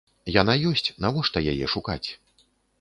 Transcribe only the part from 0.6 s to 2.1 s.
ёсць, навошта яе шукаць?